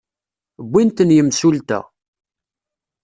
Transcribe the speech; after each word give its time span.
Wwin-ten 0.65 1.15
yimsulta. 1.15 1.79